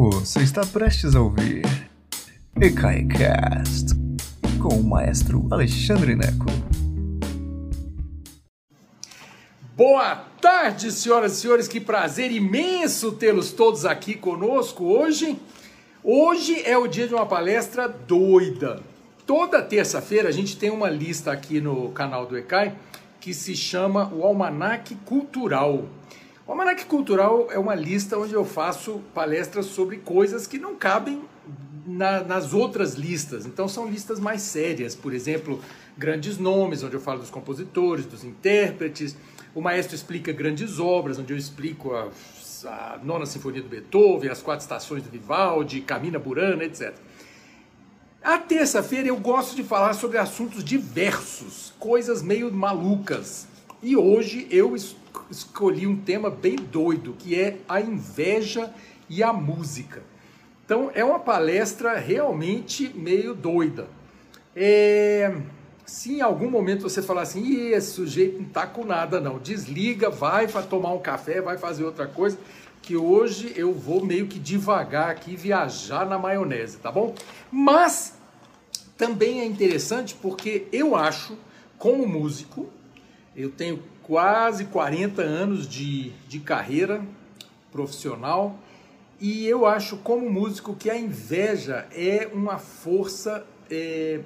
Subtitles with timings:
[0.00, 1.64] Você está prestes a ouvir
[2.54, 3.96] EKAICAST
[4.62, 6.46] com o maestro Alexandre Neco.
[9.76, 15.36] Boa tarde, senhoras e senhores, que prazer imenso tê-los todos aqui conosco hoje.
[16.04, 18.80] Hoje é o dia de uma palestra doida.
[19.26, 22.72] Toda terça-feira a gente tem uma lista aqui no canal do ECAI
[23.20, 25.86] que se chama o Almanac Cultural.
[26.48, 31.22] O Almanac Cultural é uma lista onde eu faço palestras sobre coisas que não cabem
[31.86, 33.44] na, nas outras listas.
[33.44, 35.60] Então são listas mais sérias, por exemplo,
[35.94, 39.14] grandes nomes, onde eu falo dos compositores, dos intérpretes.
[39.54, 42.08] O maestro explica grandes obras, onde eu explico a,
[42.64, 46.94] a nona sinfonia do Beethoven, as quatro estações do Vivaldi, Camina Burana, etc.
[48.24, 53.46] A terça-feira eu gosto de falar sobre assuntos diversos, coisas meio malucas.
[53.80, 54.74] E hoje eu
[55.30, 58.72] escolhi um tema bem doido, que é a inveja
[59.08, 60.02] e a música.
[60.64, 63.88] Então é uma palestra realmente meio doida.
[64.54, 65.40] É...
[65.86, 70.10] Se em algum momento você falar assim, esse sujeito não tá com nada não, desliga,
[70.10, 72.36] vai tomar um café, vai fazer outra coisa,
[72.82, 77.14] que hoje eu vou meio que devagar aqui viajar na maionese, tá bom?
[77.50, 78.18] Mas
[78.98, 81.38] também é interessante porque eu acho,
[81.78, 82.68] como músico,
[83.38, 87.00] eu tenho quase 40 anos de, de carreira
[87.70, 88.58] profissional
[89.20, 94.20] e eu acho, como músico, que a inveja é uma força é,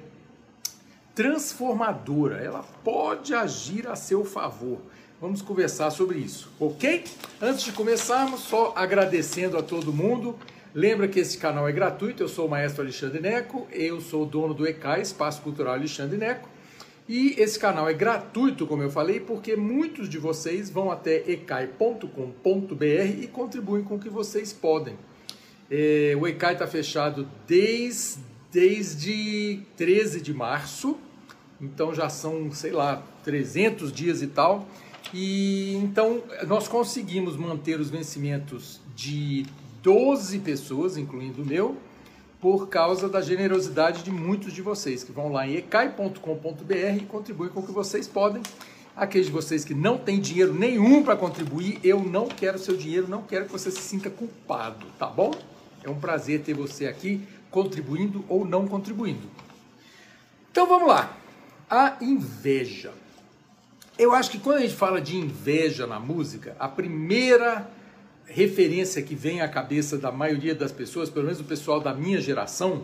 [1.13, 2.37] transformadora.
[2.37, 4.79] Ela pode agir a seu favor.
[5.21, 7.03] Vamos conversar sobre isso, ok?
[7.41, 10.35] Antes de começarmos, só agradecendo a todo mundo.
[10.73, 14.25] Lembra que esse canal é gratuito, eu sou o maestro Alexandre Neco, eu sou o
[14.25, 16.49] dono do ECAI, Espaço Cultural Alexandre Neco.
[17.07, 22.05] E esse canal é gratuito, como eu falei, porque muitos de vocês vão até ecai.com.br
[23.21, 24.95] e contribuem com o que vocês podem.
[25.69, 30.97] É, o ECAI está fechado desde, desde 13 de março,
[31.59, 34.67] então já são, sei lá, 300 dias e tal.
[35.13, 39.45] E então nós conseguimos manter os vencimentos de
[39.81, 41.77] 12 pessoas, incluindo o meu,
[42.43, 47.49] por causa da generosidade de muitos de vocês que vão lá em ecai.com.br e contribuem
[47.49, 48.43] com o que vocês podem.
[48.93, 53.07] Aqueles de vocês que não têm dinheiro nenhum para contribuir, eu não quero seu dinheiro,
[53.07, 55.31] não quero que você se sinta culpado, tá bom?
[55.85, 59.25] É um prazer ter você aqui contribuindo ou não contribuindo.
[60.51, 61.15] Então vamos lá.
[61.69, 62.91] A inveja.
[63.97, 67.71] Eu acho que quando a gente fala de inveja na música, a primeira
[68.25, 72.19] referência que vem à cabeça da maioria das pessoas, pelo menos o pessoal da minha
[72.19, 72.83] geração,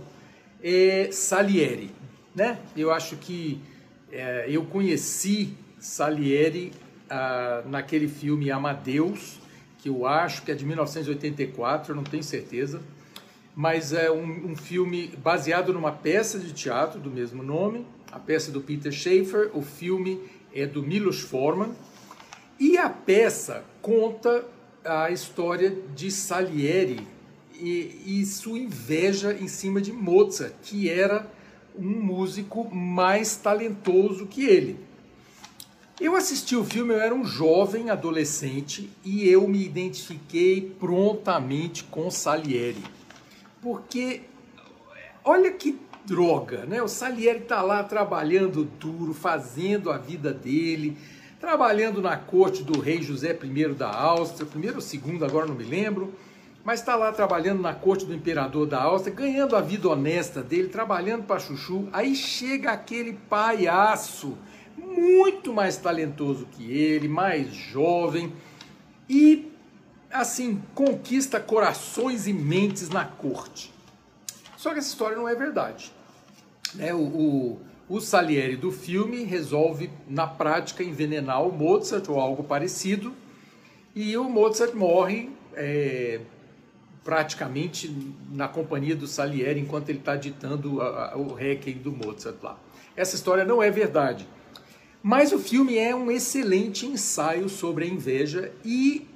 [0.63, 1.91] é Salieri.
[2.35, 2.59] Né?
[2.75, 3.61] Eu acho que
[4.11, 6.72] é, eu conheci Salieri
[7.09, 9.39] ah, naquele filme Amadeus,
[9.79, 12.81] que eu acho que é de 1984, eu não tenho certeza,
[13.55, 18.51] mas é um, um filme baseado numa peça de teatro do mesmo nome, a peça
[18.51, 20.19] do Peter Schaeffer, o filme
[20.53, 21.72] é do Milos Forman,
[22.59, 24.44] e a peça conta
[24.84, 27.07] a história de Salieri
[27.59, 31.28] e, e sua inveja em cima de Mozart, que era
[31.78, 34.79] um músico mais talentoso que ele.
[36.00, 42.09] Eu assisti o filme, eu era um jovem adolescente e eu me identifiquei prontamente com
[42.09, 42.84] Salieri.
[43.61, 44.22] Porque
[45.25, 46.81] olha que droga, né?
[46.81, 50.97] O Salieri está lá trabalhando duro, fazendo a vida dele,
[51.39, 55.63] trabalhando na corte do rei José I da Áustria, primeiro ou segundo, agora não me
[55.63, 56.13] lembro,
[56.63, 60.67] mas está lá trabalhando na corte do imperador da Áustria, ganhando a vida honesta dele,
[60.67, 61.88] trabalhando para Chuchu.
[61.94, 64.38] Aí chega aquele palhaço,
[64.78, 68.33] muito mais talentoso que ele, mais jovem,
[69.07, 69.51] e
[70.11, 73.73] assim conquista corações e mentes na corte.
[74.57, 75.91] Só que essa história não é verdade.
[76.75, 76.94] Né?
[76.94, 83.13] O, o o Salieri do filme resolve, na prática, envenenar o Mozart ou algo parecido,
[83.95, 86.22] e o Mozart morre é,
[87.03, 87.91] praticamente
[88.31, 92.59] na companhia do Salieri enquanto ele está ditando a, a, o Requiem do Mozart lá.
[92.96, 94.28] Essa história não é verdade.
[95.02, 99.08] Mas o filme é um excelente ensaio sobre a inveja e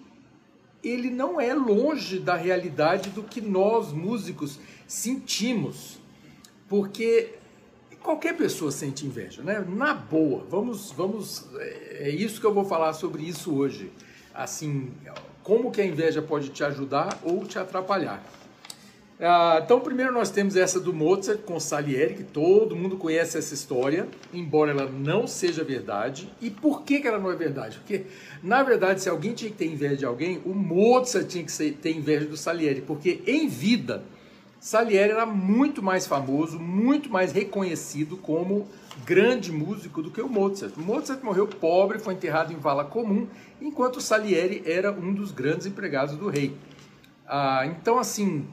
[0.83, 5.99] ele não é longe da realidade do que nós músicos sentimos.
[6.67, 7.35] Porque
[8.03, 9.65] qualquer pessoa sente inveja, né?
[9.67, 13.91] Na boa, vamos, vamos, é, é isso que eu vou falar sobre isso hoje.
[14.33, 14.91] Assim,
[15.41, 18.23] como que a inveja pode te ajudar ou te atrapalhar.
[19.19, 23.53] Ah, então, primeiro nós temos essa do Mozart com Salieri, que todo mundo conhece essa
[23.53, 26.29] história, embora ela não seja verdade.
[26.41, 27.77] E por que, que ela não é verdade?
[27.77, 28.05] Porque,
[28.41, 31.95] na verdade, se alguém tinha que ter inveja de alguém, o Mozart tinha que ter
[31.95, 34.03] inveja do Salieri, porque em vida,
[34.63, 38.65] Salieri era muito mais famoso, muito mais reconhecido como
[39.05, 40.77] grande músico do que o Mozart.
[40.77, 43.27] Mozart morreu pobre, foi enterrado em vala comum,
[43.61, 46.55] enquanto Salieri era um dos grandes empregados do rei.
[47.27, 48.47] Ah, então, assim,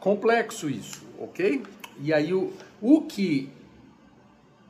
[0.00, 1.62] complexo isso, ok?
[1.98, 2.52] E aí o,
[2.82, 3.48] o que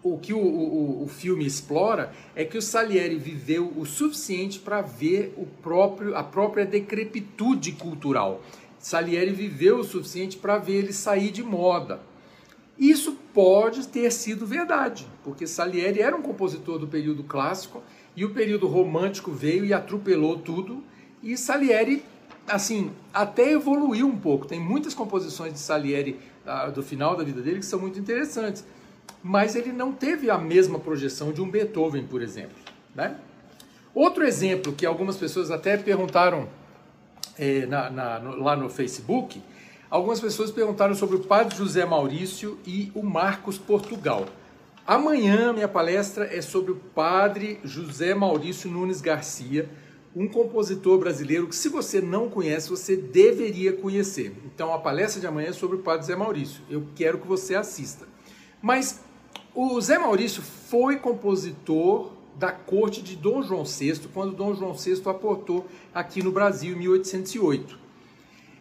[0.00, 4.80] o que o, o, o, filme explora é que o Salieri viveu o suficiente para
[4.80, 8.40] ver o próprio, a própria decrepitude cultural.
[8.86, 11.98] Salieri viveu o suficiente para ver ele sair de moda.
[12.78, 17.82] Isso pode ter sido verdade, porque Salieri era um compositor do período clássico
[18.14, 20.84] e o período romântico veio e atropelou tudo.
[21.20, 22.04] E Salieri
[22.46, 24.46] assim, até evoluiu um pouco.
[24.46, 28.64] Tem muitas composições de Salieri ah, do final da vida dele que são muito interessantes.
[29.20, 32.54] Mas ele não teve a mesma projeção de um Beethoven, por exemplo.
[32.94, 33.16] Né?
[33.92, 36.48] Outro exemplo que algumas pessoas até perguntaram
[37.38, 39.42] é, na, na, no, lá no Facebook,
[39.90, 44.26] algumas pessoas perguntaram sobre o Padre José Maurício e o Marcos Portugal.
[44.86, 49.68] Amanhã minha palestra é sobre o Padre José Maurício Nunes Garcia,
[50.14, 54.34] um compositor brasileiro que, se você não conhece, você deveria conhecer.
[54.46, 56.62] Então, a palestra de amanhã é sobre o padre Zé Maurício.
[56.70, 58.06] Eu quero que você assista.
[58.62, 59.00] Mas
[59.54, 65.02] o Zé Maurício foi compositor da corte de Dom João VI, quando Dom João VI
[65.06, 67.78] aportou aqui no Brasil em 1808.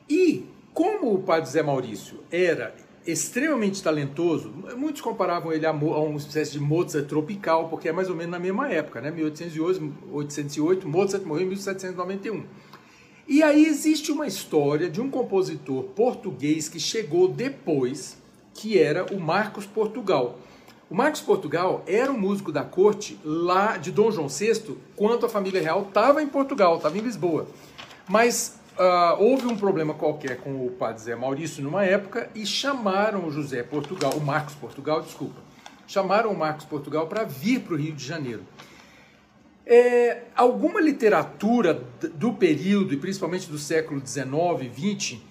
[0.10, 2.76] E como o padre Zé Maurício era
[3.06, 4.52] extremamente talentoso.
[4.76, 8.32] Muitos comparavam ele a, a uma espécie de Mozart tropical, porque é mais ou menos
[8.32, 9.12] na mesma época, né?
[9.12, 12.44] 1808, Mozart morreu em 1791.
[13.28, 18.18] E aí existe uma história de um compositor português que chegou depois,
[18.54, 20.40] que era o Marcos Portugal.
[20.96, 25.62] Marcos Portugal era um músico da corte lá de Dom João VI, quando a família
[25.62, 27.48] real estava em Portugal, estava em Lisboa.
[28.08, 33.26] Mas Uh, houve um problema qualquer com o padre Zé Maurício numa época e chamaram
[33.26, 35.40] o José Portugal, o Marcos Portugal, desculpa,
[35.88, 38.44] chamaram o Marcos Portugal para vir para o Rio de Janeiro.
[39.66, 41.82] É, alguma literatura
[42.16, 44.34] do período, e principalmente do século XIX
[44.64, 45.22] e XX,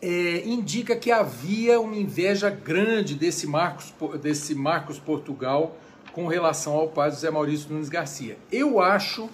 [0.00, 5.76] é, indica que havia uma inveja grande desse Marcos, desse Marcos Portugal
[6.12, 8.38] com relação ao padre José Maurício Nunes Garcia.
[8.50, 9.28] Eu acho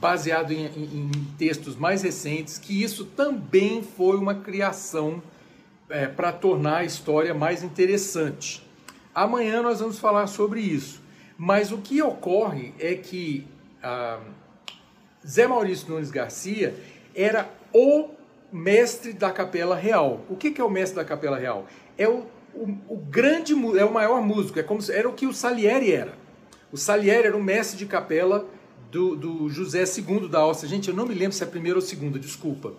[0.00, 5.20] baseado em, em, em, textos mais recentes, que isso também foi uma criação
[5.88, 8.64] é, para tornar a história mais interessante.
[9.14, 11.02] Amanhã nós vamos falar sobre isso.
[11.36, 13.46] Mas o que ocorre é que
[13.82, 14.20] ah,
[15.26, 16.74] Zé Maurício Nunes Garcia
[17.14, 18.10] era o
[18.52, 20.20] mestre da Capela Real.
[20.28, 21.66] O que, que é o mestre da Capela Real?
[21.96, 22.24] É o,
[22.54, 25.92] o, o grande, é o maior músico, é como se, era o que o Salieri
[25.92, 26.14] era.
[26.72, 28.46] O Salieri era o mestre de capela
[28.90, 30.68] do, do José II da Áustria.
[30.68, 32.72] Gente, eu não me lembro se é a primeira ou segunda, desculpa.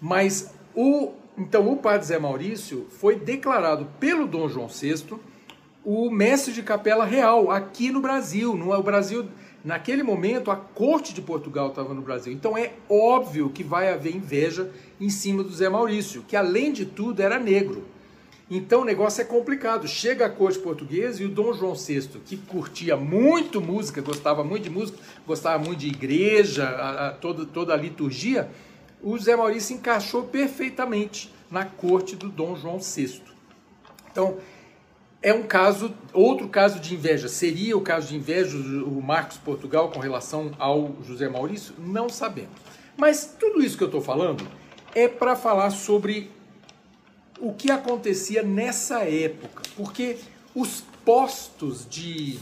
[0.00, 5.04] Mas o então o padre Zé Maurício foi declarado pelo Dom João VI
[5.84, 8.56] o mestre de capela real aqui no Brasil.
[8.56, 9.28] Não é o Brasil
[9.64, 12.32] naquele momento a corte de Portugal estava no Brasil.
[12.32, 14.70] Então é óbvio que vai haver inveja
[15.00, 17.84] em cima do Zé Maurício, que além de tudo era negro.
[18.50, 19.88] Então o negócio é complicado.
[19.88, 24.64] Chega a corte portuguesa e o Dom João VI, que curtia muito música, gostava muito
[24.64, 28.50] de música, gostava muito de igreja, a, a, toda, toda a liturgia,
[29.02, 33.22] o Zé Maurício encaixou perfeitamente na corte do Dom João VI.
[34.10, 34.36] Então,
[35.24, 37.28] é um caso, outro caso de inveja.
[37.28, 41.74] Seria o caso de inveja o Marcos Portugal com relação ao José Maurício?
[41.78, 42.52] Não sabemos.
[42.94, 44.46] Mas tudo isso que eu estou falando
[44.94, 46.30] é para falar sobre
[47.40, 50.18] o que acontecia nessa época, porque
[50.54, 52.38] os postos de,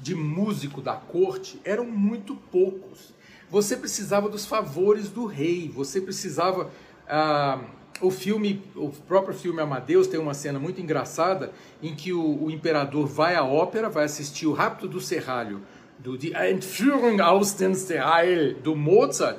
[0.00, 3.12] de músico da corte eram muito poucos.
[3.50, 6.70] Você precisava dos favores do rei, você precisava.
[7.08, 7.60] Ah,
[8.00, 12.50] o filme, o próprio filme Amadeus tem uma cena muito engraçada em que o, o
[12.50, 15.60] imperador vai à ópera, vai assistir o Rapto do Serralho,
[15.98, 19.38] do Die Entführung aus dem Serralho, do Mozart,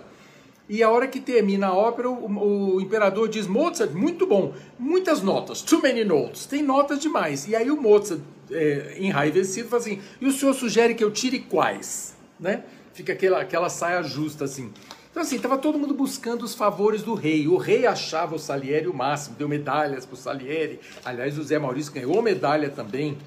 [0.70, 5.22] e a hora que termina a ópera, o, o, imperador diz: Mozart, muito bom, muitas
[5.22, 7.48] notas, too many notes, tem notas demais.
[7.48, 11.40] E aí o Mozart, é, enraivecido, fala assim: e o senhor sugere que eu tire
[11.40, 12.16] quais?
[12.40, 12.64] Né?
[12.94, 14.72] Fica aquela, aquela saia justa assim.
[15.14, 17.48] Então, assim, estava todo mundo buscando os favores do rei.
[17.48, 20.80] O rei achava o Salieri o máximo, deu medalhas para o Salieri.
[21.06, 23.20] Aliás, o Zé Maurício ganhou medalha também.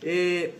[0.00, 0.52] É...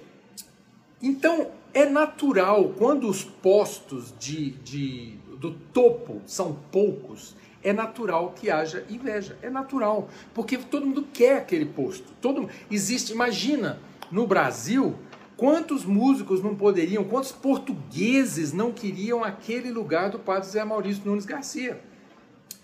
[1.00, 8.50] Então, é natural, quando os postos de, de do topo são poucos, é natural que
[8.50, 9.38] haja inveja.
[9.40, 12.12] É natural, porque todo mundo quer aquele posto.
[12.20, 13.78] Todo existe, imagina,
[14.10, 14.96] no Brasil,
[15.42, 21.24] quantos músicos não poderiam, quantos portugueses não queriam aquele lugar do padre Zé Maurício Nunes
[21.24, 21.80] Garcia?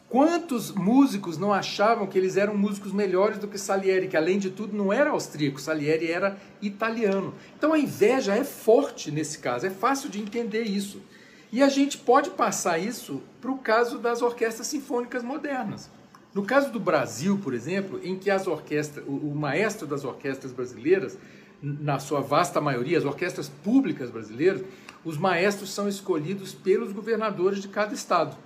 [0.08, 4.50] Quantos músicos não achavam que eles eram músicos melhores do que Salieri, que além de
[4.50, 7.34] tudo não era austríaco, Salieri era italiano.
[7.56, 11.02] Então a inveja é forte nesse caso, é fácil de entender isso.
[11.50, 15.90] E a gente pode passar isso para o caso das orquestras sinfônicas modernas.
[16.32, 20.52] No caso do Brasil, por exemplo, em que as orquestras, o, o maestro das orquestras
[20.52, 21.18] brasileiras,
[21.62, 24.62] na sua vasta maioria, as orquestras públicas brasileiras,
[25.04, 28.36] os maestros são escolhidos pelos governadores de cada estado.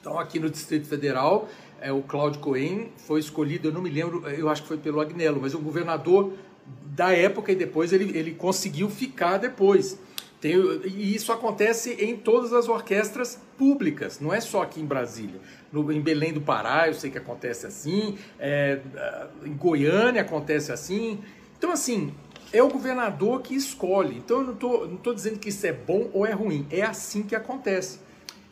[0.00, 1.48] Então, aqui no Distrito Federal,
[1.80, 5.00] é, o Cláudio Cohen foi escolhido, eu não me lembro, eu acho que foi pelo
[5.00, 6.32] Agnello, mas um governador
[6.86, 9.98] da época e depois ele, ele conseguiu ficar depois.
[10.40, 15.40] Tem, e isso acontece em todas as orquestras públicas, não é só aqui em Brasília.
[15.72, 18.80] No, em Belém do Pará, eu sei que acontece assim, é,
[19.44, 21.18] em Goiânia acontece assim.
[21.56, 22.12] Então, assim,
[22.54, 24.16] é o governador que escolhe.
[24.16, 26.82] Então, eu não estou não tô dizendo que isso é bom ou é ruim, é
[26.82, 27.98] assim que acontece.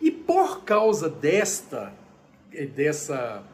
[0.00, 1.94] E por causa desta,
[2.52, 3.44] eh, dessa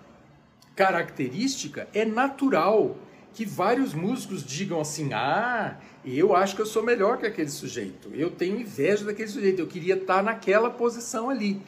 [0.74, 2.96] característica, é natural
[3.34, 8.10] que vários músicos digam assim: ah, eu acho que eu sou melhor que aquele sujeito,
[8.14, 11.60] eu tenho inveja daquele sujeito, eu queria estar naquela posição ali.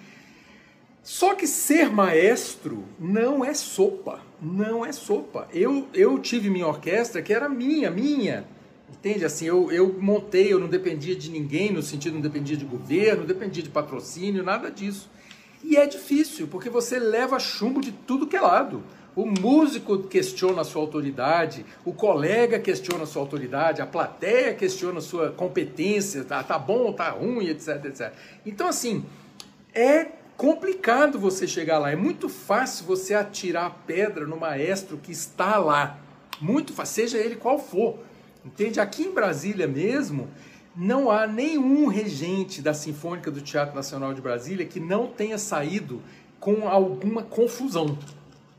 [1.03, 5.49] Só que ser maestro não é sopa, não é sopa.
[5.53, 8.47] Eu, eu tive minha orquestra que era minha, minha.
[8.93, 9.25] Entende?
[9.25, 13.21] Assim, eu, eu montei, eu não dependia de ninguém, no sentido não dependia de governo,
[13.21, 15.11] não dependia de patrocínio, nada disso.
[15.63, 18.83] E é difícil, porque você leva chumbo de tudo que é lado.
[19.15, 24.99] O músico questiona a sua autoridade, o colega questiona a sua autoridade, a plateia questiona
[24.99, 28.13] a sua competência, tá, tá bom ou tá ruim, etc, etc.
[28.47, 29.05] Então, assim,
[29.75, 30.07] é
[30.37, 31.91] complicado você chegar lá.
[31.91, 35.99] É muito fácil você atirar a pedra no maestro que está lá.
[36.41, 37.99] Muito fácil, seja ele qual for.
[38.45, 38.81] Entende?
[38.81, 40.29] Aqui em Brasília mesmo,
[40.75, 46.03] não há nenhum regente da Sinfônica do Teatro Nacional de Brasília que não tenha saído
[46.39, 47.99] com alguma confusão.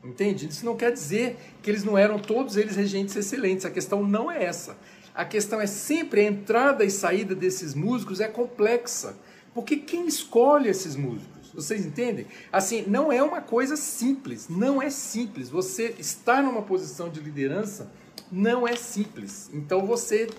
[0.04, 0.48] Entende?
[0.48, 3.66] Isso não quer dizer que eles não eram todos eles regentes excelentes.
[3.66, 4.78] A questão não é essa.
[5.14, 9.16] A questão é sempre a entrada e saída desses músicos é complexa.
[9.54, 11.52] Porque quem escolhe esses músicos?
[11.54, 12.26] Vocês entendem?
[12.52, 15.50] Assim, não é uma coisa simples, não é simples.
[15.50, 17.92] Você está numa posição de liderança
[18.32, 19.50] não é simples.
[19.54, 20.30] Então você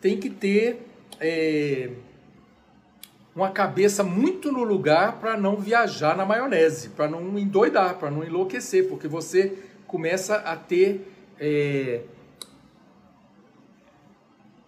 [0.00, 0.80] tem que ter
[1.20, 1.90] é,
[3.34, 8.22] uma cabeça muito no lugar para não viajar na maionese, para não endoidar, para não
[8.22, 11.06] enlouquecer, porque você começa a ter
[11.38, 12.02] é,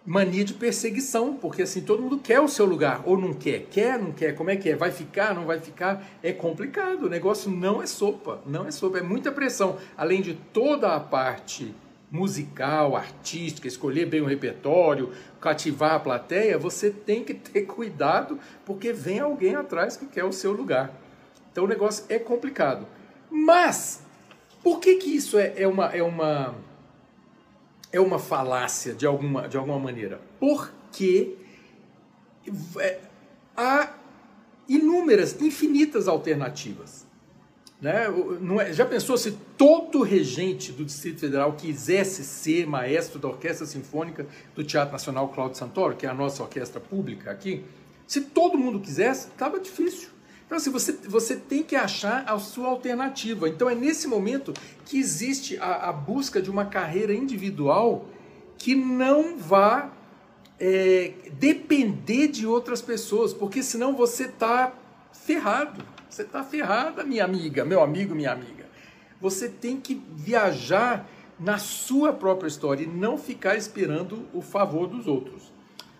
[0.05, 3.97] mania de perseguição, porque assim todo mundo quer o seu lugar ou não quer, quer,
[3.97, 7.03] não quer, como é que é, vai ficar, não vai ficar, é complicado.
[7.03, 10.99] O negócio não é sopa, não é sopa, é muita pressão, além de toda a
[10.99, 11.73] parte
[12.11, 18.93] musical, artística, escolher bem o repertório, cativar a plateia, você tem que ter cuidado porque
[18.93, 20.93] vem alguém atrás que quer o seu lugar.
[21.51, 22.85] Então o negócio é complicado.
[23.29, 24.01] Mas
[24.63, 26.55] por que que isso é, é uma é uma
[27.91, 30.19] é uma falácia de alguma de alguma maneira?
[30.39, 31.35] Porque
[32.77, 32.99] é,
[33.55, 33.93] há
[34.67, 37.05] inúmeras, infinitas alternativas.
[37.81, 38.05] Né?
[38.61, 44.27] É, já pensou se todo regente do Distrito Federal quisesse ser maestro da Orquestra Sinfônica
[44.53, 47.63] do Teatro Nacional Cláudio Santoro, que é a nossa orquestra pública aqui?
[48.07, 50.09] Se todo mundo quisesse, estava difícil.
[50.45, 53.49] Então, assim, você, você tem que achar a sua alternativa.
[53.49, 54.53] Então, é nesse momento
[54.85, 58.05] que existe a, a busca de uma carreira individual
[58.57, 59.91] que não vá
[60.59, 64.71] é, depender de outras pessoas, porque senão você está
[65.11, 65.83] ferrado.
[66.07, 68.64] Você está ferrada, minha amiga, meu amigo, minha amiga.
[69.25, 75.07] Você tem que viajar na sua própria história e não ficar esperando o favor dos
[75.07, 75.51] outros.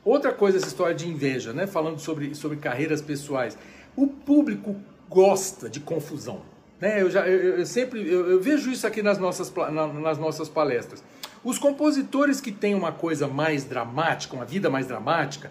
[0.04, 1.66] Outra coisa, essa história de inveja, né?
[1.66, 3.58] falando sobre, sobre carreiras pessoais.
[3.96, 4.76] O público
[5.10, 6.44] gosta de confusão.
[6.80, 7.02] Né?
[7.02, 10.48] Eu, já, eu, eu sempre eu, eu, vejo isso aqui nas nossas, na, nas nossas
[10.48, 11.04] palestras.
[11.44, 15.50] Os compositores que têm uma coisa mais dramática, uma vida mais dramática,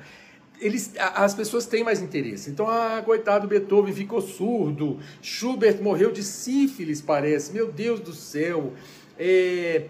[0.61, 2.51] eles, as pessoas têm mais interesse.
[2.51, 8.73] Então, ah, coitado, Beethoven ficou surdo, Schubert morreu de sífilis, parece, meu Deus do céu.
[9.19, 9.87] É,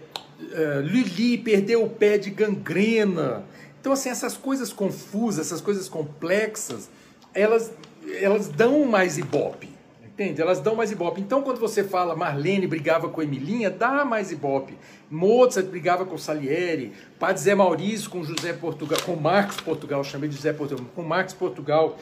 [0.51, 3.45] é, Lili perdeu o pé de gangrena.
[3.79, 6.89] Então, assim, essas coisas confusas, essas coisas complexas,
[7.33, 7.71] elas,
[8.19, 9.74] elas dão mais ibope.
[10.15, 10.41] Entende?
[10.41, 11.19] Elas dão mais ibope.
[11.19, 14.77] Então, quando você fala Marlene brigava com Emilinha, dá mais ibope.
[15.11, 20.37] Mozart brigava com Salieri, Padre Zé Maurício com José Portugal, com Marcos Portugal, chamei de
[20.37, 21.97] José Portugal, com Marcos Portugal.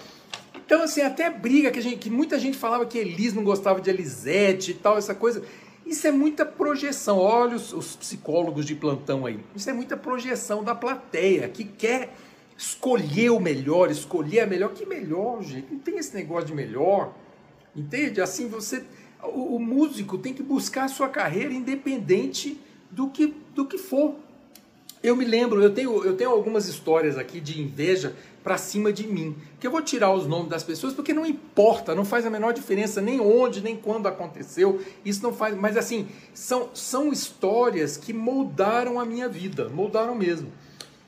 [0.63, 3.89] Então, assim, até briga que, gente, que muita gente falava que Elis não gostava de
[3.89, 5.41] Elisete e tal, essa coisa.
[5.84, 7.17] Isso é muita projeção.
[7.17, 9.39] Olha os, os psicólogos de plantão aí.
[9.55, 12.13] Isso é muita projeção da plateia que quer
[12.55, 14.70] escolher o melhor, escolher a melhor.
[14.70, 15.74] Que melhor, gente?
[15.74, 17.12] Não tem esse negócio de melhor.
[17.75, 18.21] Entende?
[18.21, 18.83] Assim, você.
[19.21, 22.59] O, o músico tem que buscar a sua carreira independente
[22.91, 24.15] do que, do que for.
[25.01, 29.05] Eu me lembro, eu tenho, eu tenho algumas histórias aqui de inveja para cima de
[29.05, 29.35] mim.
[29.59, 32.53] Que eu vou tirar os nomes das pessoas porque não importa, não faz a menor
[32.53, 34.81] diferença nem onde, nem quando aconteceu.
[35.03, 40.51] Isso não faz, mas assim, são, são histórias que moldaram a minha vida, moldaram mesmo.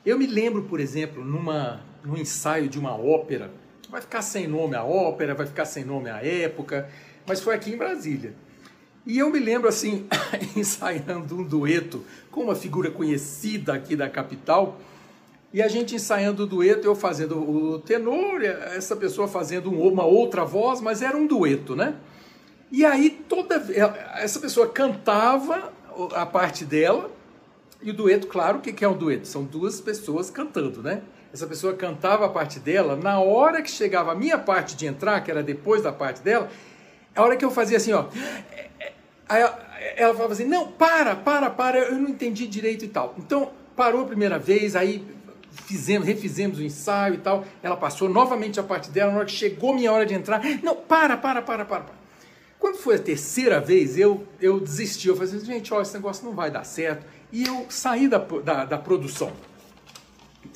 [0.04, 3.50] Eu me lembro, por exemplo, numa, num ensaio de uma ópera,
[3.96, 6.86] vai ficar sem nome a ópera, vai ficar sem nome a época,
[7.26, 8.34] mas foi aqui em Brasília.
[9.06, 10.06] E eu me lembro assim,
[10.54, 14.78] ensaiando um dueto com uma figura conhecida aqui da capital,
[15.50, 20.44] e a gente ensaiando o dueto, eu fazendo o tenor, essa pessoa fazendo uma outra
[20.44, 21.94] voz, mas era um dueto, né?
[22.70, 23.54] E aí toda
[24.16, 25.72] essa pessoa cantava
[26.12, 27.10] a parte dela,
[27.80, 29.26] e o dueto, claro, o que é um dueto?
[29.26, 31.00] São duas pessoas cantando, né?
[31.36, 35.22] Essa pessoa cantava a parte dela, na hora que chegava a minha parte de entrar,
[35.22, 36.48] que era depois da parte dela,
[37.14, 38.06] a hora que eu fazia assim, ó,
[39.28, 39.42] Aí
[39.96, 43.14] ela falava assim: não, para, para, para, eu não entendi direito e tal.
[43.18, 45.04] Então parou a primeira vez, aí
[45.66, 47.44] fizemos, refizemos o ensaio e tal.
[47.62, 50.76] Ela passou novamente a parte dela, na hora que chegou minha hora de entrar, não,
[50.76, 51.80] para, para, para, para.
[51.82, 52.06] para.
[52.58, 55.08] Quando foi a terceira vez, eu, eu desisti.
[55.08, 57.04] Eu falei assim, gente, ó, esse negócio não vai dar certo.
[57.30, 59.32] E eu saí da, da, da produção.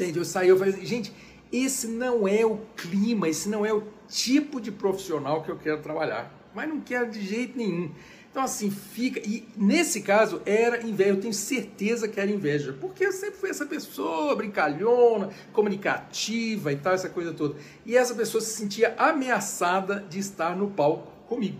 [0.00, 0.18] Entende?
[0.18, 1.12] Eu saí, eu falei gente,
[1.52, 5.82] esse não é o clima, esse não é o tipo de profissional que eu quero
[5.82, 6.32] trabalhar.
[6.54, 7.90] Mas não quero de jeito nenhum.
[8.30, 9.20] Então, assim, fica.
[9.20, 13.50] E nesse caso era inveja, eu tenho certeza que era inveja, porque eu sempre fui
[13.50, 17.56] essa pessoa brincalhona, comunicativa e tal, essa coisa toda.
[17.84, 21.58] E essa pessoa se sentia ameaçada de estar no palco comigo.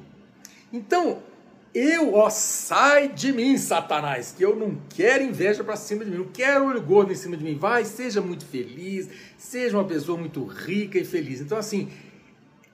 [0.73, 1.23] Então,
[1.73, 6.19] eu, ó, sai de mim, Satanás, que eu não quero inveja para cima de mim,
[6.19, 7.57] não quero olho gordo em cima de mim.
[7.57, 9.09] Vai, seja muito feliz,
[9.39, 11.41] seja uma pessoa muito rica e feliz.
[11.41, 11.89] Então, assim,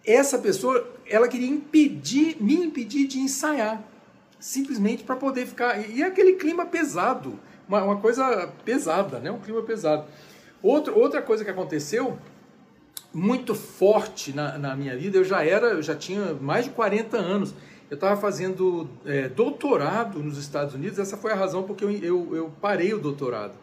[0.02, 3.82] essa pessoa, ela queria impedir, me impedir de ensaiar,
[4.40, 5.78] simplesmente para poder ficar.
[5.90, 7.38] E aquele clima pesado,
[7.68, 9.30] uma, uma, coisa pesada, né?
[9.30, 10.06] Um clima pesado.
[10.62, 12.16] Outro, outra coisa que aconteceu
[13.12, 17.16] muito forte na, na minha vida, eu já era, eu já tinha mais de 40
[17.18, 17.54] anos.
[17.88, 22.36] Eu estava fazendo é, doutorado nos Estados Unidos, essa foi a razão porque eu, eu,
[22.36, 23.54] eu parei o doutorado.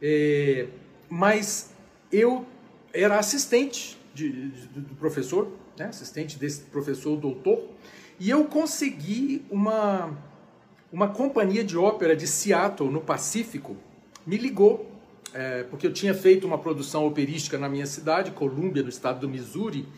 [0.00, 0.68] É,
[1.08, 1.72] mas
[2.12, 2.46] eu
[2.92, 7.64] era assistente de, de, do professor, né, assistente desse professor doutor,
[8.20, 10.16] e eu consegui uma,
[10.92, 13.76] uma companhia de ópera de Seattle, no Pacífico,
[14.24, 14.88] me ligou,
[15.34, 19.28] é, porque eu tinha feito uma produção operística na minha cidade, Columbia, no estado do
[19.28, 19.88] Missouri,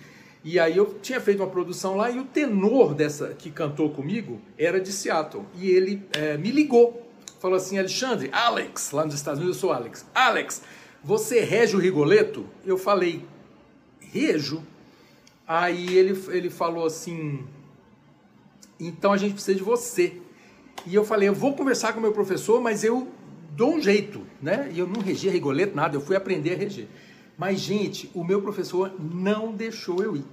[0.44, 4.40] e aí eu tinha feito uma produção lá e o tenor dessa que cantou comigo
[4.58, 5.44] era de Seattle.
[5.54, 7.08] E ele é, me ligou,
[7.40, 10.62] falou assim, Alexandre, Alex, lá nos Estados Unidos eu sou Alex, Alex,
[11.04, 12.46] você rege o Rigoleto?
[12.64, 13.24] Eu falei,
[14.00, 14.62] rejo.
[15.46, 17.44] Aí ele, ele falou assim:
[18.78, 20.20] então a gente precisa de você.
[20.86, 23.08] E eu falei: eu vou conversar com meu professor, mas eu
[23.50, 24.70] dou um jeito, né?
[24.72, 26.86] E eu não regia rigoleto, nada, eu fui aprender a reger.
[27.36, 30.24] Mas, gente, o meu professor não deixou eu ir.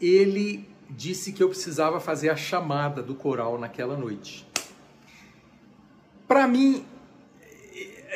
[0.00, 4.46] Ele disse que eu precisava fazer a chamada do coral naquela noite.
[6.28, 6.84] Para mim,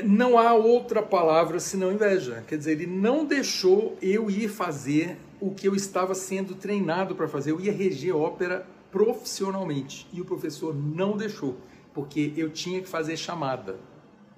[0.05, 2.45] não há outra palavra senão inveja.
[2.47, 7.29] Quer dizer, ele não deixou eu ir fazer o que eu estava sendo treinado para
[7.29, 7.51] fazer.
[7.51, 11.57] Eu ia reger ópera profissionalmente e o professor não deixou,
[11.95, 13.79] porque eu tinha que fazer chamada,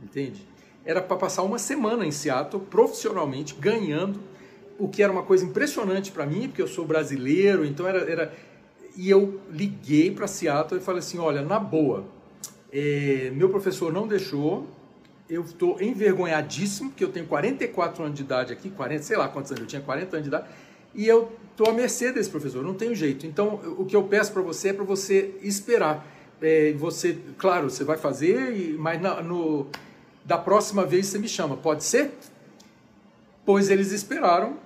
[0.01, 0.47] entende?
[0.85, 4.21] Era para passar uma semana em Seattle profissionalmente, ganhando,
[4.79, 8.35] o que era uma coisa impressionante para mim, porque eu sou brasileiro, então era, era...
[8.97, 12.05] e eu liguei para Seattle e falei assim, olha, na boa,
[12.73, 14.67] é, meu professor não deixou,
[15.29, 19.51] eu estou envergonhadíssimo, porque eu tenho 44 anos de idade aqui, 40, sei lá quantos
[19.53, 20.49] anos eu tinha, 40 anos de idade,
[20.95, 23.27] e eu estou à mercê desse professor, não tenho jeito.
[23.27, 26.07] Então, o que eu peço para você é para você esperar.
[26.41, 29.69] É, você, claro, você vai fazer, mas na, no,
[30.25, 32.13] da próxima vez você me chama, pode ser?
[33.45, 34.57] Pois eles esperaram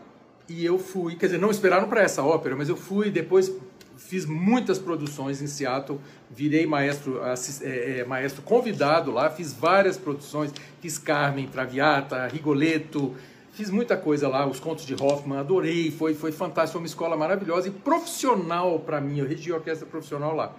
[0.48, 3.52] e eu fui, quer dizer, não esperaram para essa ópera, mas eu fui depois
[3.96, 5.98] fiz muitas produções em Seattle,
[6.30, 7.20] virei maestro,
[7.62, 13.14] é, é, maestro convidado lá, fiz várias produções, fiz Carmen, Traviata, Rigoletto,
[13.52, 17.16] fiz muita coisa lá, os contos de Hoffman, adorei, foi, foi fantástico, foi uma escola
[17.16, 20.52] maravilhosa e profissional para mim, eu regi orquestra profissional lá.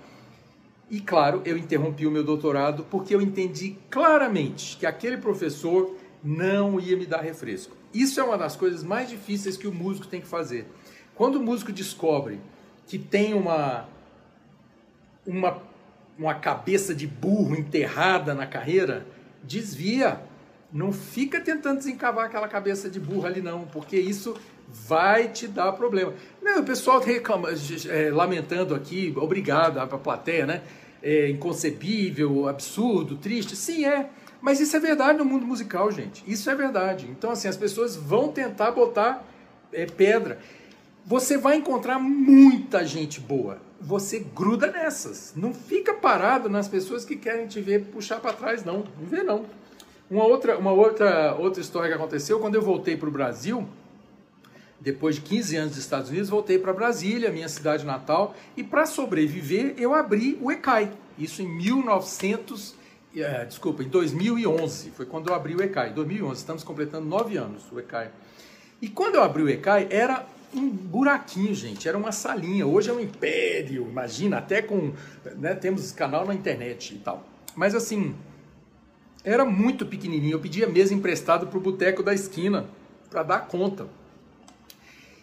[0.89, 6.79] E claro, eu interrompi o meu doutorado porque eu entendi claramente que aquele professor não
[6.79, 7.75] ia me dar refresco.
[7.93, 10.67] Isso é uma das coisas mais difíceis que o músico tem que fazer
[11.15, 12.39] Quando o músico descobre
[12.85, 13.87] que tem uma,
[15.25, 15.61] uma,
[16.17, 19.05] uma cabeça de burro enterrada na carreira,
[19.43, 20.21] desvia.
[20.71, 24.35] Não fica tentando desencavar aquela cabeça de burro ali, não, porque isso
[24.67, 26.13] vai te dar problema.
[26.41, 27.49] Não, o pessoal reclama,
[27.89, 30.61] é, lamentando aqui, obrigado à plateia, né?
[31.01, 33.55] É inconcebível, absurdo, triste.
[33.55, 34.09] Sim, é.
[34.41, 36.23] Mas isso é verdade no mundo musical, gente.
[36.27, 37.07] Isso é verdade.
[37.09, 39.23] Então, assim, as pessoas vão tentar botar
[39.71, 40.39] é, pedra.
[41.05, 43.59] Você vai encontrar muita gente boa.
[43.79, 45.33] Você gruda nessas.
[45.35, 48.83] Não fica parado nas pessoas que querem te ver puxar para trás, não.
[48.99, 49.45] Não vê, não.
[50.09, 53.67] Uma outra, uma outra, outra história que aconteceu, quando eu voltei para o Brasil,
[54.79, 58.85] depois de 15 anos nos Estados Unidos, voltei para Brasília, minha cidade natal, e para
[58.85, 60.91] sobreviver, eu abri o ECAI.
[61.17, 62.75] Isso em 1900,
[63.15, 67.63] é, desculpa, em 2011, foi quando eu abri o ECAI, 2011, estamos completando nove anos
[67.71, 68.11] o ECAI.
[68.81, 72.65] E quando eu abri o ECAI, era um buraquinho, gente, era uma salinha.
[72.65, 74.93] Hoje é um império, imagina, até com.
[75.37, 77.25] Né, temos canal na internet e tal.
[77.55, 78.15] Mas assim,
[79.23, 80.33] era muito pequenininho.
[80.33, 82.65] Eu pedia mesa emprestado para o boteco da esquina
[83.09, 83.87] para dar conta.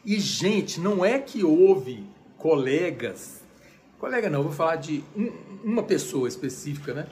[0.04, 2.04] E, gente, não é que houve
[2.36, 3.42] colegas,
[3.98, 5.32] colega não, vou falar de um,
[5.64, 7.06] uma pessoa específica, né?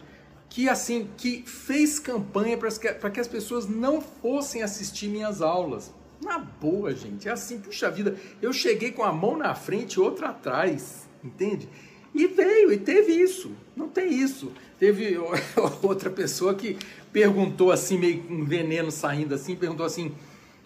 [0.51, 5.93] Que assim, que fez campanha para que, que as pessoas não fossem assistir minhas aulas
[6.23, 7.29] na boa, gente.
[7.29, 11.69] É assim, puxa vida, eu cheguei com a mão na frente e outra atrás, entende?
[12.15, 13.53] E veio, e teve isso.
[13.75, 14.53] Não tem isso.
[14.79, 15.17] Teve
[15.83, 16.77] outra pessoa que
[17.11, 20.13] perguntou assim, meio com veneno saindo assim, perguntou assim: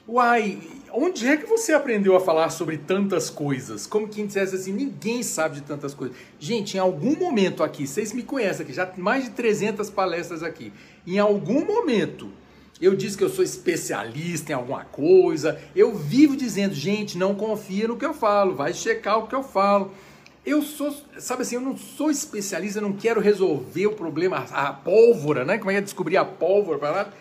[0.09, 0.59] Uai,
[0.97, 3.87] onde é que você aprendeu a falar sobre tantas coisas?
[3.87, 6.17] Como quem dissesse assim, ninguém sabe de tantas coisas.
[6.39, 10.73] Gente, em algum momento aqui, vocês me conhecem aqui, já mais de 300 palestras aqui.
[11.07, 12.31] Em algum momento
[12.81, 15.59] eu disse que eu sou especialista em alguma coisa.
[15.75, 19.43] Eu vivo dizendo, gente, não confia no que eu falo, vai checar o que eu
[19.43, 19.93] falo.
[20.45, 24.73] Eu sou, sabe assim, eu não sou especialista, eu não quero resolver o problema, a
[24.73, 25.59] pólvora, né?
[25.59, 27.13] Como é que é descobrir a pólvora?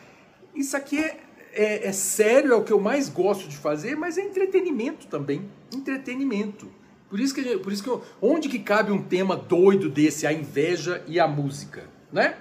[0.53, 1.17] Isso aqui é,
[1.55, 5.49] é, é sério, é o que eu mais gosto de fazer, mas é entretenimento também.
[5.73, 6.69] Entretenimento.
[7.09, 10.33] Por isso que, por isso que eu, onde que cabe um tema doido desse, a
[10.33, 12.35] inveja e a música, né?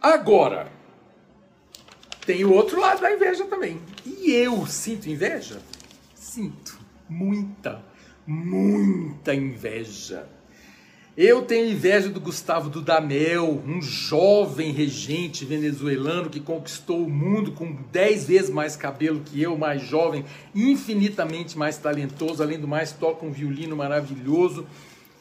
[0.00, 0.72] Agora,
[2.24, 3.80] tem o outro lado da inveja também.
[4.04, 5.60] E eu sinto inveja?
[6.14, 7.84] Sinto muita,
[8.26, 10.26] muita inveja.
[11.14, 17.76] Eu tenho inveja do Gustavo Dudamel, um jovem regente venezuelano que conquistou o mundo com
[17.92, 23.26] 10 vezes mais cabelo que eu, mais jovem, infinitamente mais talentoso, além do mais toca
[23.26, 24.66] um violino maravilhoso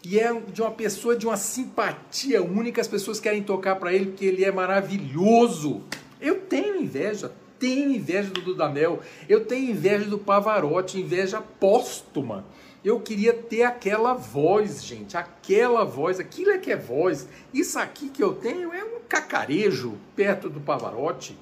[0.02, 4.06] e é de uma pessoa de uma simpatia única, as pessoas querem tocar para ele
[4.06, 5.82] porque ele é maravilhoso.
[6.22, 12.46] Eu tenho inveja, tenho inveja do Dudamel, eu tenho inveja do Pavarotti, inveja póstuma.
[12.84, 17.28] Eu queria ter aquela voz, gente, aquela voz, aquilo é que é voz.
[17.54, 21.38] Isso aqui que eu tenho é um cacarejo perto do Pavarotti.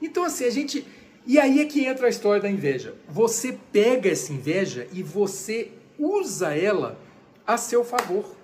[0.00, 0.86] Então, assim, a gente.
[1.26, 2.94] E aí é que entra a história da inveja.
[3.06, 6.98] Você pega essa inveja e você usa ela
[7.46, 8.34] a seu favor.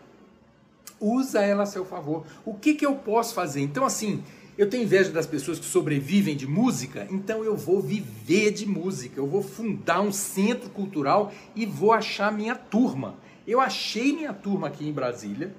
[1.01, 2.27] Usa ela a seu favor.
[2.45, 3.63] O que, que eu posso fazer?
[3.63, 4.23] Então, assim,
[4.57, 9.19] eu tenho inveja das pessoas que sobrevivem de música, então eu vou viver de música.
[9.19, 13.17] Eu vou fundar um centro cultural e vou achar minha turma.
[13.47, 15.55] Eu achei minha turma aqui em Brasília,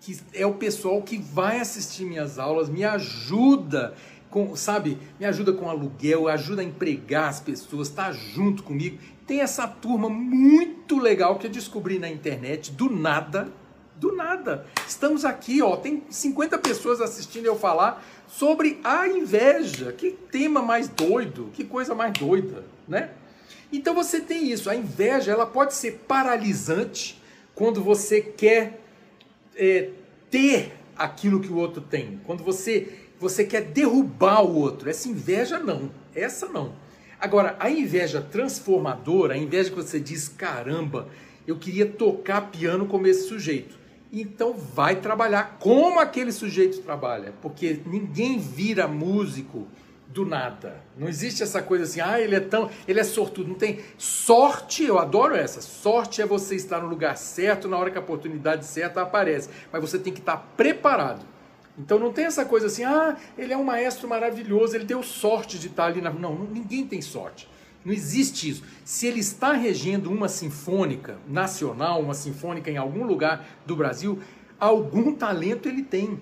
[0.00, 3.94] que é o pessoal que vai assistir minhas aulas, me ajuda
[4.28, 8.98] com, sabe, me ajuda com aluguel, ajuda a empregar as pessoas, tá junto comigo.
[9.26, 13.50] Tem essa turma muito legal que eu descobri na internet, do nada,
[13.96, 14.66] do nada.
[14.86, 19.92] Estamos aqui, ó, tem 50 pessoas assistindo eu falar sobre a inveja.
[19.92, 23.10] Que tema mais doido, que coisa mais doida, né?
[23.72, 24.68] Então você tem isso.
[24.68, 27.20] A inveja ela pode ser paralisante
[27.54, 28.80] quando você quer
[29.56, 29.90] é,
[30.30, 32.20] ter aquilo que o outro tem.
[32.24, 34.90] Quando você você quer derrubar o outro.
[34.90, 35.90] Essa inveja não.
[36.14, 36.74] Essa não.
[37.18, 41.08] Agora, a inveja transformadora, a inveja que você diz, caramba,
[41.46, 43.83] eu queria tocar piano como esse sujeito
[44.22, 49.66] então vai trabalhar como aquele sujeito trabalha, porque ninguém vira músico
[50.08, 50.80] do nada.
[50.96, 54.84] Não existe essa coisa assim, ah, ele é tão, ele é sortudo, não tem sorte,
[54.84, 55.60] eu adoro essa.
[55.60, 59.80] Sorte é você estar no lugar certo na hora que a oportunidade certa aparece, mas
[59.80, 61.26] você tem que estar preparado.
[61.76, 65.58] Então não tem essa coisa assim, ah, ele é um maestro maravilhoso, ele deu sorte
[65.58, 66.10] de estar ali na.
[66.10, 67.48] Não, ninguém tem sorte.
[67.84, 68.62] Não existe isso.
[68.84, 74.18] Se ele está regendo uma sinfônica nacional, uma sinfônica em algum lugar do Brasil,
[74.58, 76.18] algum talento ele tem.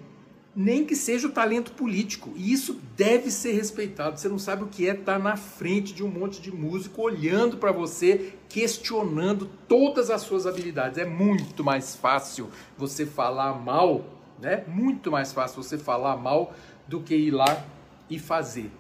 [0.54, 2.30] nem que seja o talento político.
[2.36, 4.18] E isso deve ser respeitado.
[4.18, 7.56] Você não sabe o que é estar na frente de um monte de músico olhando
[7.56, 10.98] para você, questionando todas as suas habilidades.
[10.98, 14.04] É muito mais fácil você falar mal,
[14.38, 14.64] né?
[14.68, 16.54] Muito mais fácil você falar mal
[16.86, 17.64] do que ir lá
[18.10, 18.70] e fazer.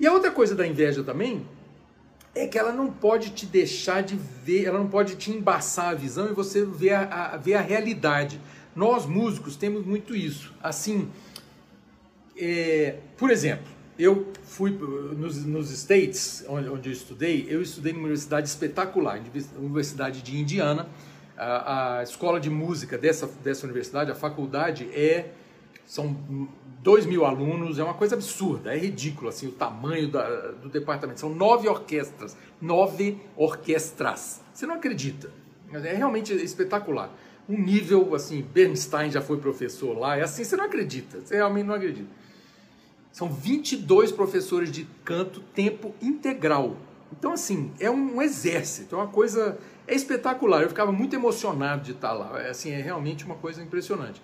[0.00, 1.46] E a outra coisa da inveja também
[2.34, 5.94] é que ela não pode te deixar de ver, ela não pode te embaçar a
[5.94, 8.40] visão e você ver a, a ver a realidade.
[8.74, 10.52] Nós músicos temos muito isso.
[10.62, 11.10] Assim,
[12.36, 13.66] é, por exemplo,
[13.98, 19.20] eu fui nos, nos States, onde, onde, eu estudei, eu estudei numa universidade espetacular,
[19.58, 20.88] Universidade de Indiana.
[21.36, 25.32] A, a escola de música dessa, dessa universidade, a faculdade, é
[25.84, 26.16] são
[26.82, 31.20] dois mil alunos, é uma coisa absurda, é ridículo assim o tamanho da, do departamento.
[31.20, 34.40] São nove orquestras, nove orquestras.
[34.52, 35.30] Você não acredita?
[35.72, 37.10] É realmente espetacular.
[37.48, 41.66] Um nível assim, Bernstein já foi professor lá, é assim, você não acredita, você realmente
[41.66, 42.08] não acredita.
[43.10, 46.76] São 22 professores de canto tempo integral.
[47.10, 50.62] Então assim, é um exército, é uma coisa é espetacular.
[50.62, 52.40] Eu ficava muito emocionado de estar lá.
[52.40, 54.22] É, assim, é realmente uma coisa impressionante.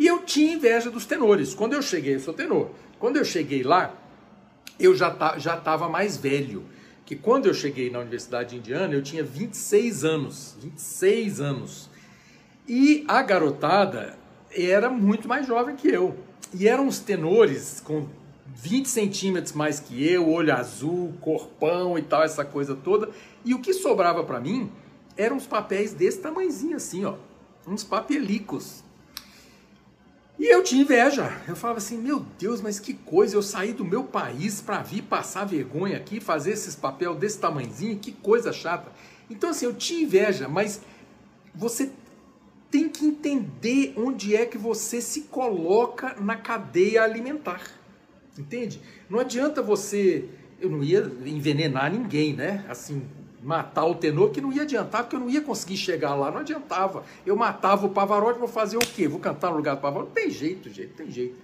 [0.00, 1.52] E eu tinha inveja dos tenores.
[1.52, 2.70] Quando eu cheguei, eu sou tenor.
[2.98, 3.94] Quando eu cheguei lá,
[4.78, 6.64] eu já já estava mais velho.
[7.04, 10.56] Que quando eu cheguei na Universidade Indiana, eu tinha 26 anos.
[10.58, 11.90] 26 anos.
[12.66, 14.16] E a garotada
[14.50, 16.16] era muito mais jovem que eu.
[16.54, 18.08] E eram os tenores com
[18.56, 23.10] 20 centímetros mais que eu, olho azul, corpão e tal, essa coisa toda.
[23.44, 24.72] E o que sobrava para mim
[25.14, 27.16] eram os papéis desse tamanhozinho assim, ó.
[27.66, 28.82] Uns papelicos.
[30.40, 31.30] E eu tinha inveja.
[31.46, 33.36] Eu falava assim: meu Deus, mas que coisa!
[33.36, 37.98] Eu saí do meu país para vir passar vergonha aqui, fazer esses papel desse tamanhozinho,
[37.98, 38.90] que coisa chata.
[39.28, 40.80] Então, assim, eu tinha inveja, mas
[41.54, 41.92] você
[42.70, 47.60] tem que entender onde é que você se coloca na cadeia alimentar.
[48.38, 48.80] Entende?
[49.10, 50.24] Não adianta você.
[50.58, 52.64] Eu não ia envenenar ninguém, né?
[52.66, 53.02] Assim,
[53.42, 56.38] matar o tenor, que não ia adiantar, porque eu não ia conseguir chegar lá, não
[56.40, 57.04] adiantava.
[57.24, 59.08] Eu matava o Pavarotti, vou fazer o quê?
[59.08, 60.12] Vou cantar no lugar do Pavarotti?
[60.12, 61.36] Tem jeito, gente, tem jeito.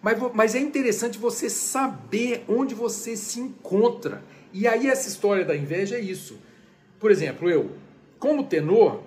[0.00, 4.22] Mas, mas é interessante você saber onde você se encontra.
[4.52, 6.38] E aí essa história da inveja é isso.
[6.98, 7.70] Por exemplo, eu,
[8.18, 9.02] como tenor,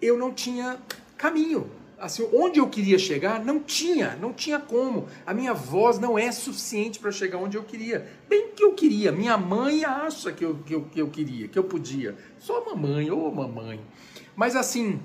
[0.00, 0.78] eu não tinha
[1.16, 5.08] caminho assim, onde eu queria chegar, não tinha, não tinha como.
[5.26, 8.06] A minha voz não é suficiente para chegar onde eu queria.
[8.28, 11.58] Bem que eu queria, minha mãe acha que eu, que, eu, que eu queria, que
[11.58, 12.16] eu podia.
[12.38, 13.80] Só mamãe, ou oh, mamãe.
[14.36, 15.00] Mas assim,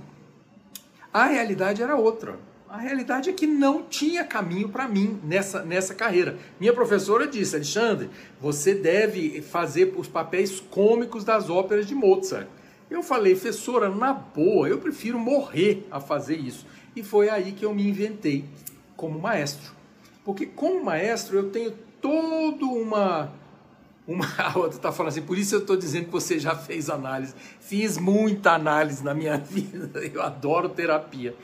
[1.12, 2.38] a realidade era outra.
[2.70, 6.40] A realidade é que não tinha caminho para mim nessa, nessa carreira.
[6.60, 8.10] Minha professora disse, Alexandre,
[8.42, 12.48] você deve fazer os papéis cômicos das óperas de Mozart.
[12.90, 16.66] Eu falei, professora, na boa, eu prefiro morrer a fazer isso.
[16.96, 18.46] E foi aí que eu me inventei
[18.96, 19.72] como maestro.
[20.24, 23.32] Porque como maestro eu tenho toda uma
[24.06, 26.90] uma a outra está falando assim, por isso eu estou dizendo que você já fez
[26.90, 27.34] análise.
[27.60, 30.00] Fiz muita análise na minha vida.
[30.00, 31.36] Eu adoro terapia.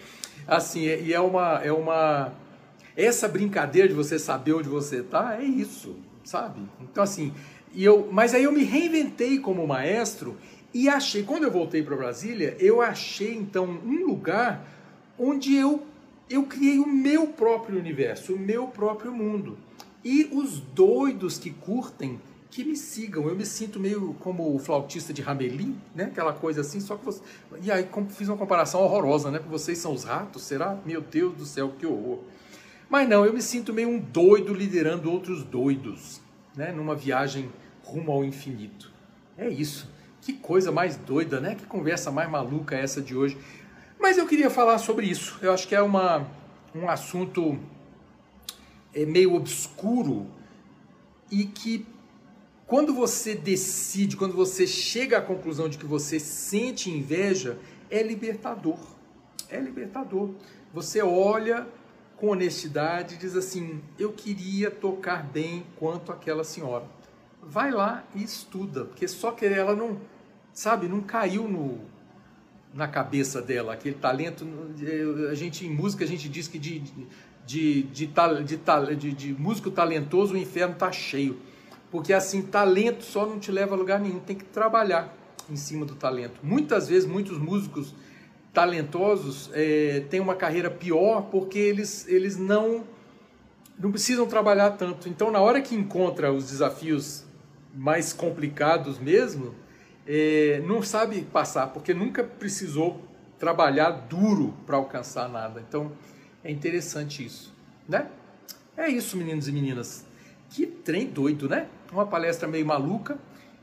[0.48, 2.34] Assim, e é uma é uma
[2.96, 6.62] essa brincadeira de você saber onde você está é isso, sabe?
[6.82, 7.34] Então assim,
[7.74, 10.38] e eu, mas aí eu me reinventei como maestro
[10.74, 14.64] e achei, quando eu voltei para Brasília, eu achei então um lugar
[15.20, 15.84] onde eu,
[16.30, 19.58] eu criei o meu próprio universo, o meu próprio mundo.
[20.04, 23.28] E os doidos que curtem, que me sigam.
[23.28, 26.06] Eu me sinto meio como o flautista de Ramelim, né?
[26.06, 27.22] Aquela coisa assim, só que você...
[27.62, 29.40] E aí fiz uma comparação horrorosa, né?
[29.40, 30.78] Porque vocês são os ratos, será?
[30.86, 32.20] Meu Deus do céu, que horror.
[32.90, 36.22] Mas não, eu me sinto meio um doido liderando outros doidos,
[36.56, 36.72] né?
[36.72, 37.50] Numa viagem
[37.84, 38.92] rumo ao infinito.
[39.38, 39.88] É isso.
[40.22, 41.56] Que coisa mais doida, né?
[41.56, 43.38] Que conversa mais maluca essa de hoje.
[44.00, 45.38] Mas eu queria falar sobre isso.
[45.42, 46.26] Eu acho que é uma,
[46.74, 47.60] um assunto
[48.94, 50.26] é, meio obscuro
[51.30, 51.86] e que
[52.66, 57.60] quando você decide, quando você chega à conclusão de que você sente inveja,
[57.90, 58.80] é libertador.
[59.50, 60.30] É libertador.
[60.74, 61.68] Você olha
[62.16, 66.86] com honestidade e diz assim: Eu queria tocar bem quanto aquela senhora.
[67.42, 70.00] Vai lá e estuda, porque só que ela não,
[70.54, 71.80] sabe, não caiu no,
[72.74, 74.48] na cabeça dela, aquele talento.
[75.30, 78.08] A gente em música a gente diz que de, de, de, de,
[78.98, 81.38] de, de músico talentoso o inferno está cheio.
[81.92, 85.16] Porque assim, talento só não te leva a lugar nenhum, tem que trabalhar
[85.50, 86.40] em cima do talento.
[86.44, 87.96] Muitas vezes, muitos músicos
[88.54, 92.84] talentosos é, têm uma carreira pior porque eles, eles não,
[93.78, 95.10] não precisam trabalhar tanto.
[95.10, 97.24] Então, na hora que encontra os desafios
[97.74, 99.56] mais complicados mesmo,
[100.12, 103.00] é, não sabe passar, porque nunca precisou
[103.38, 105.64] trabalhar duro para alcançar nada.
[105.68, 105.92] Então
[106.44, 107.54] é interessante isso,
[107.88, 108.10] né?
[108.76, 110.04] É isso, meninos e meninas.
[110.50, 111.68] Que trem doido, né?
[111.92, 113.20] Uma palestra meio maluca.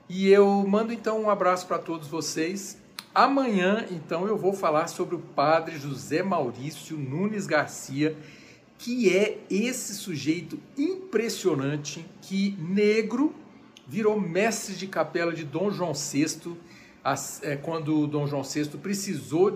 [0.09, 2.79] E eu mando então um abraço para todos vocês.
[3.13, 8.15] Amanhã, então, eu vou falar sobre o padre José Maurício Nunes Garcia,
[8.79, 13.35] que é esse sujeito impressionante que negro
[13.87, 16.57] virou mestre de capela de Dom João VI,
[17.43, 19.51] é, quando Dom João VI precisou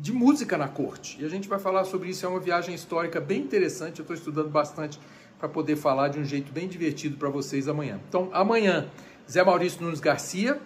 [0.00, 1.20] de música na corte.
[1.20, 4.16] E a gente vai falar sobre isso, é uma viagem histórica bem interessante, eu estou
[4.16, 4.98] estudando bastante
[5.38, 8.00] para poder falar de um jeito bem divertido para vocês amanhã.
[8.08, 8.88] Então, amanhã,
[9.30, 10.60] Zé Maurício Nunes Garcia,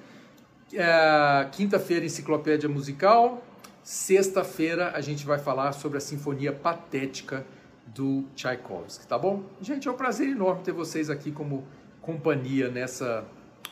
[0.72, 3.42] é, quinta-feira, Enciclopédia Musical,
[3.83, 7.44] sexta-feira, a gente vai falar sobre a Sinfonia Patética
[7.87, 9.42] do Tchaikovsky, tá bom?
[9.61, 11.64] Gente, é um prazer enorme ter vocês aqui como
[12.04, 13.24] companhia nessa,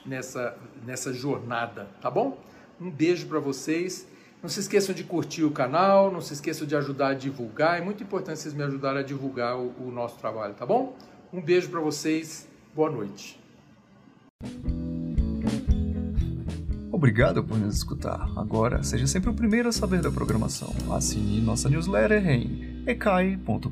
[0.04, 2.38] nessa, nessa jornada, tá bom?
[2.80, 4.08] Um beijo para vocês.
[4.42, 7.78] Não se esqueçam de curtir o canal, não se esqueçam de ajudar a divulgar.
[7.78, 10.96] É muito importante vocês me ajudarem a divulgar o, o nosso trabalho, tá bom?
[11.32, 12.48] Um beijo para vocês.
[12.74, 13.40] Boa noite.
[16.90, 18.28] Obrigado por nos escutar.
[18.36, 20.72] Agora, seja sempre o primeiro a saber da programação.
[20.92, 23.62] Assine nossa newsletter em ecai.com.br.